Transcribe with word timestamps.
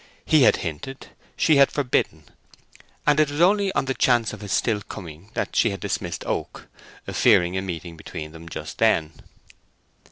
He 0.25 0.41
had 0.41 0.55
hinted—she 0.65 1.57
had 1.57 1.71
forbidden; 1.71 2.23
and 3.05 3.19
it 3.19 3.29
was 3.29 3.39
only 3.39 3.71
on 3.73 3.85
the 3.85 3.93
chance 3.93 4.33
of 4.33 4.41
his 4.41 4.51
still 4.51 4.81
coming 4.81 5.29
that 5.35 5.55
she 5.55 5.69
had 5.69 5.79
dismissed 5.79 6.25
Oak, 6.25 6.65
fearing 7.13 7.55
a 7.55 7.61
meeting 7.61 7.97
between 7.97 8.31
them 8.31 8.49
just 8.49 8.79
then. 8.79 9.13